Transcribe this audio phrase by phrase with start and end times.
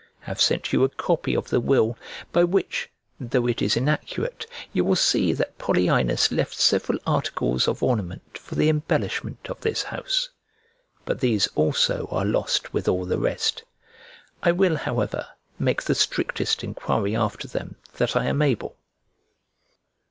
[0.23, 1.95] I have sent you a copy of the will,
[2.33, 7.83] by which, though it is inaccurate, you will see that Polyaenus left several articles of
[7.83, 10.29] ornament for the embellishment of this house;
[11.05, 13.63] but these also are lost with all the rest:
[14.41, 15.27] I will, however,
[15.59, 18.77] make the strictest enquiry after them that I am able.